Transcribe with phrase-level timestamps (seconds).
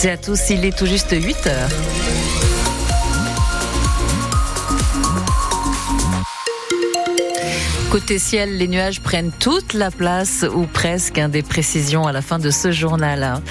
[0.00, 1.68] toutes à tous, il est tout juste 8 heures.
[7.90, 11.18] Côté ciel, les nuages prennent toute la place ou presque.
[11.18, 13.42] Hein, des précisions à la fin de ce journal.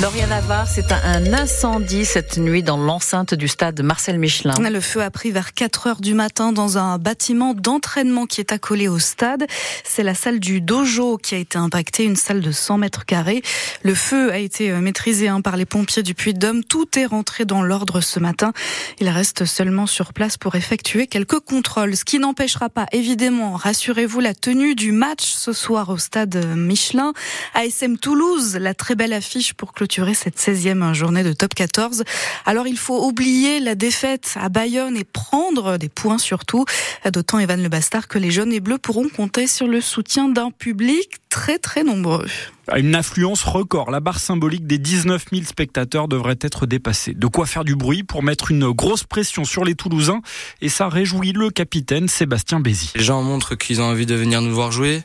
[0.00, 4.54] Lauriane Navarre, c'est un incendie cette nuit dans l'enceinte du stade Marcel Michelin.
[4.54, 8.52] Le feu a pris vers 4 heures du matin dans un bâtiment d'entraînement qui est
[8.52, 9.44] accolé au stade.
[9.82, 13.42] C'est la salle du dojo qui a été impactée, une salle de 100 mètres carrés.
[13.82, 16.62] Le feu a été euh, maîtrisé hein, par les pompiers du Puy-de-Dôme.
[16.62, 18.52] Tout est rentré dans l'ordre ce matin.
[19.00, 24.20] Il reste seulement sur place pour effectuer quelques contrôles, ce qui n'empêchera pas, évidemment, rassurez-vous,
[24.20, 27.14] la tenue du match ce soir au stade Michelin.
[27.54, 32.04] ASM Toulouse, la très belle affiche pour clôturer cette 16e journée de top 14.
[32.46, 36.64] Alors il faut oublier la défaite à Bayonne et prendre des points surtout.
[37.10, 40.50] D'autant Evan Le Bastard que les jaunes et bleus pourront compter sur le soutien d'un
[40.50, 42.26] public très très nombreux.
[42.76, 43.90] Une influence record.
[43.90, 47.14] La barre symbolique des 19 000 spectateurs devrait être dépassée.
[47.14, 50.20] De quoi faire du bruit pour mettre une grosse pression sur les Toulousains.
[50.60, 52.92] Et ça réjouit le capitaine Sébastien Bézi.
[52.94, 55.02] Les gens montrent qu'ils ont envie de venir nous voir jouer.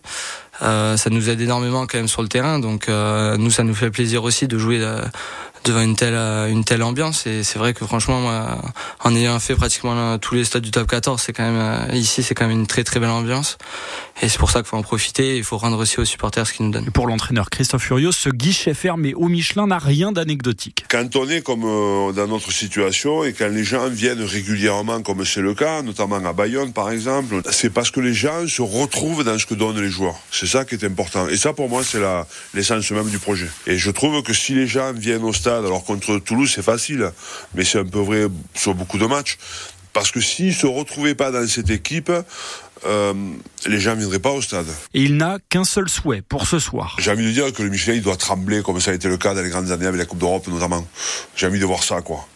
[0.63, 2.59] Euh, ça nous aide énormément quand même sur le terrain.
[2.59, 5.01] Donc euh, nous, ça nous fait plaisir aussi de jouer euh,
[5.63, 7.25] devant une telle une telle ambiance.
[7.27, 8.61] Et c'est vrai que franchement, moi,
[8.99, 12.35] en ayant fait pratiquement tous les stades du top 14, c'est quand même ici, c'est
[12.35, 13.57] quand même une très très belle ambiance.
[14.21, 15.37] Et c'est pour ça qu'il faut en profiter.
[15.37, 16.91] Il faut rendre aussi aux supporters ce qu'ils nous donnent.
[16.91, 20.85] pour l'entraîneur Christophe Furios, ce guichet fermé au Michelin n'a rien d'anecdotique.
[20.89, 21.61] Quand on est comme
[22.13, 26.33] dans notre situation et quand les gens viennent régulièrement, comme c'est le cas, notamment à
[26.33, 29.89] Bayonne par exemple, c'est parce que les gens se retrouvent dans ce que donnent les
[29.89, 30.15] joueurs.
[30.31, 31.27] C'est ça qui est important.
[31.27, 31.99] Et ça, pour moi, c'est
[32.53, 33.49] l'essence même du projet.
[33.67, 37.11] Et je trouve que si les gens viennent au stade, alors contre Toulouse, c'est facile,
[37.55, 39.37] mais c'est un peu vrai sur beaucoup de matchs.
[39.93, 42.11] Parce que s'ils ne se retrouvaient pas dans cette équipe,
[42.85, 43.13] euh,
[43.67, 44.65] les gens ne viendraient pas au stade.
[44.93, 46.95] Et il n'a qu'un seul souhait pour ce soir.
[46.99, 49.17] J'ai envie de dire que le Michelin, il doit trembler comme ça a été le
[49.17, 50.85] cas dans les grandes années avec la Coupe d'Europe notamment.
[51.35, 52.27] J'ai envie de voir ça, quoi.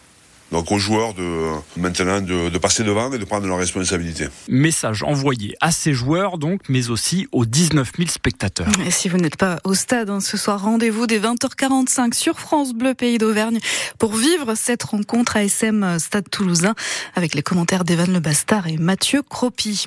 [0.50, 4.28] Donc aux joueurs de maintenant de, de, passer devant et de prendre leurs responsabilités.
[4.48, 8.68] Message envoyé à ces joueurs donc, mais aussi aux 19 000 spectateurs.
[8.86, 12.72] Et si vous n'êtes pas au stade hein, ce soir, rendez-vous dès 20h45 sur France
[12.72, 13.58] Bleu Pays d'Auvergne
[13.98, 16.74] pour vivre cette rencontre à SM Stade Toulousain
[17.14, 19.84] avec les commentaires d'Evan Le Bastard et Mathieu Cropi.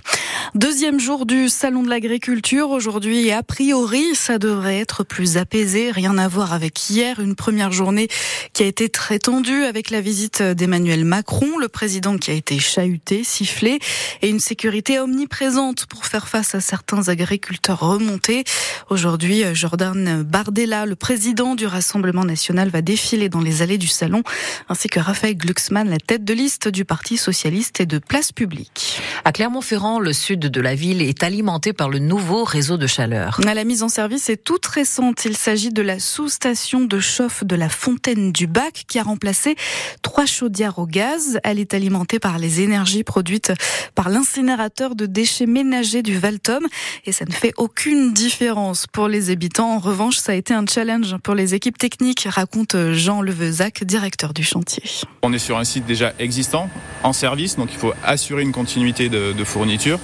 [0.53, 5.89] Deuxième jour du Salon de l'Agriculture aujourd'hui et a priori ça devrait être plus apaisé,
[5.89, 8.09] rien à voir avec hier, une première journée
[8.53, 12.59] qui a été très tendue avec la visite d'Emmanuel Macron, le président qui a été
[12.59, 13.79] chahuté, sifflé,
[14.21, 18.43] et une sécurité omniprésente pour faire face à certains agriculteurs remontés.
[18.89, 24.23] Aujourd'hui, Jordan Bardella, le président du Rassemblement national, va défiler dans les allées du salon,
[24.69, 29.01] ainsi que Raphaël Glucksmann, la tête de liste du Parti socialiste et de Place publique.
[29.25, 33.39] À Clermont-Ferrand, le sud de la ville est alimenté par le nouveau réseau de chaleur.
[33.43, 35.25] La mise en service est toute récente.
[35.25, 39.55] Il s'agit de la sous-station de chauffe de la Fontaine du Bac qui a remplacé
[40.01, 41.39] trois chaudière au gaz.
[41.43, 43.53] Elle est alimentée par les énergies produites
[43.93, 46.65] par l'incinérateur de déchets ménagers du Valtom
[47.05, 49.75] et ça ne fait aucune différence pour les habitants.
[49.75, 54.33] En revanche, ça a été un challenge pour les équipes techniques, raconte Jean Levezac, directeur
[54.33, 54.81] du chantier.
[55.21, 56.71] On est sur un site déjà existant,
[57.03, 59.99] en service, donc il faut assurer une continuité de, fourniture,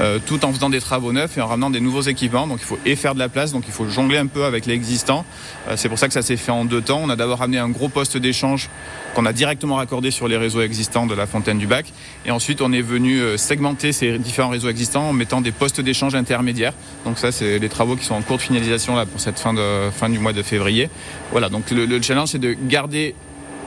[0.00, 2.46] euh, tout en faisant des travaux neufs et en ramenant des nouveaux équipements.
[2.46, 4.64] Donc il faut et faire de la place, donc il faut jongler un peu avec
[4.64, 5.26] l'existant.
[5.68, 7.00] Euh, c'est pour ça que ça s'est fait en deux temps.
[7.02, 8.70] On a d'abord amené un gros poste d'échange
[9.14, 11.92] qu'on a directement raccordé sur les réseaux existants de la Fontaine du Bac.
[12.26, 15.80] Et ensuite, on est venu euh, segmenter ces différents réseaux existants en mettant des postes
[15.80, 16.74] d'échange intermédiaires.
[17.04, 19.52] Donc ça, c'est les travaux qui sont en cours de finalisation là pour cette fin,
[19.54, 20.88] de, du mois de février.
[21.30, 23.14] Voilà, donc le, le challenge, c'est de garder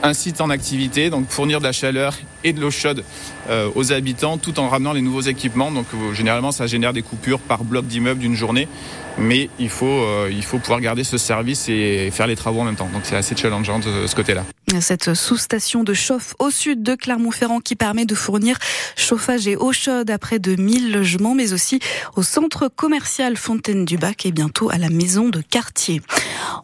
[0.02, 2.14] un site en activité, donc fournir de la chaleur
[2.44, 3.02] et de l'eau chaude
[3.48, 5.70] euh, aux habitants tout en ramenant les nouveaux équipements.
[5.70, 8.68] Donc euh, généralement ça génère des coupures par bloc d'immeuble d'une journée,
[9.16, 12.76] mais il faut, il faut pouvoir garder ce service et faire les travaux en même
[12.76, 12.90] temps.
[12.92, 14.44] Donc c'est assez challengeant de ce côté-là.
[14.80, 18.58] Cette sous-station de chauffe au sud de Clermont-Ferrand qui permet de fournir
[18.96, 21.78] chauffage et eau chaude à près de 1000 logements, mais aussi
[22.16, 26.02] au centre commercial Fontaine du Bac et bientôt à la maison de quartier.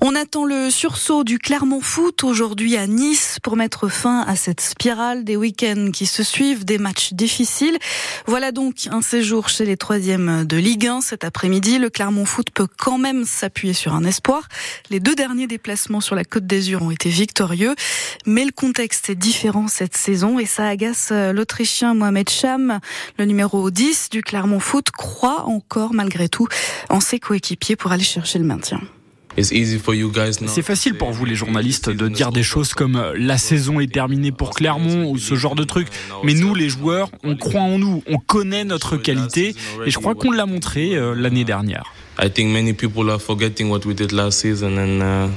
[0.00, 4.60] On attend le sursaut du Clermont Foot aujourd'hui à Nice pour mettre fin à cette
[4.60, 7.78] spirale des week-ends qui se suivent, des matchs difficiles.
[8.26, 11.78] Voilà donc un séjour chez les troisièmes de Ligue 1 cet après-midi.
[11.78, 14.48] Le Clermont Foot peut quand même s'appuyer sur un espoir.
[14.90, 17.74] Les deux derniers déplacements sur la Côte d'Azur ont été victorieux.
[18.26, 22.80] Mais le contexte est différent cette saison et ça agace euh, l'Autrichien Mohamed Cham.
[23.18, 26.48] Le numéro 10 du Clermont Foot croit encore malgré tout
[26.88, 28.80] en ses coéquipiers pour aller chercher le maintien.
[29.38, 33.92] C'est facile pour vous les journalistes de dire des choses comme euh, la saison est
[33.92, 35.88] terminée pour Clermont ou ce genre de trucs.
[36.22, 39.54] Mais nous les joueurs, on croit en nous, on connaît notre qualité
[39.86, 41.92] et je crois qu'on l'a montré euh, l'année dernière.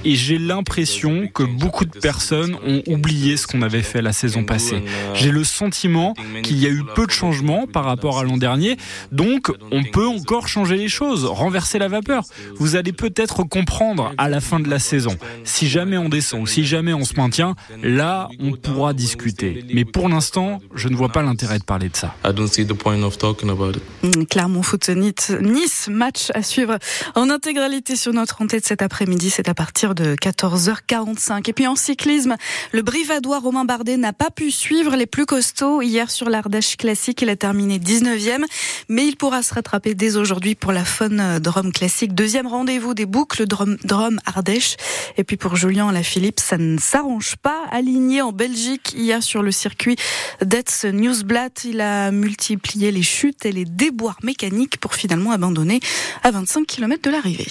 [0.06, 4.44] Et j'ai l'impression que beaucoup de personnes ont oublié ce qu'on avait fait la saison
[4.44, 4.84] passée.
[5.16, 8.78] J'ai le sentiment qu'il y a eu peu de changements par rapport à l'an dernier,
[9.12, 12.24] donc on peut encore changer les choses, renverser la vapeur.
[12.58, 15.18] Vous allez peut-être comprendre à la fin de la saison.
[15.44, 19.66] Si jamais on descend ou si jamais on se maintient, là on pourra discuter.
[19.74, 22.14] Mais pour l'instant, je ne vois pas l'intérêt de parler de ça.
[24.04, 26.75] Mm, Clermont Foot Nice, match à suivre
[27.16, 29.30] en intégralité sur notre antenne cet après-midi.
[29.30, 31.50] C'est à partir de 14h45.
[31.50, 32.36] Et puis en cyclisme,
[32.72, 37.22] le Brivadois Romain Bardet n'a pas pu suivre les plus costauds hier sur l'Ardèche Classique.
[37.22, 38.44] Il a terminé 19e,
[38.89, 42.13] mais il pourra se rattraper dès aujourd'hui pour la Fun Drum Classique.
[42.13, 44.77] Deuxième rendez-vous des boucles Drum, Drum Ardèche.
[45.18, 47.63] Et puis pour Julien Lafilippe, ça ne s'arrange pas.
[47.72, 49.95] Aligné en Belgique hier sur le circuit
[50.42, 55.80] d'Etz Newsblatt, il a multiplié les chutes et les déboires mécaniques pour finalement abandonner
[56.24, 57.47] à 25 km de l'arrivée.